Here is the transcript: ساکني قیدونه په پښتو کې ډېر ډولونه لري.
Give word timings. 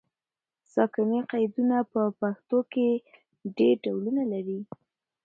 ساکني 0.73 1.19
قیدونه 1.31 1.77
په 1.91 2.01
پښتو 2.19 2.59
کې 2.71 2.87
ډېر 3.57 3.75
ډولونه 3.85 4.23
لري. 4.33 4.59